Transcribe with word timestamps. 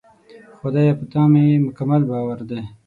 خدایه! 0.59 0.93
په 0.99 1.05
تا 1.11 1.21
مې 1.31 1.43
مکمل 1.65 2.01
باور 2.11 2.39
دی. 2.49 2.61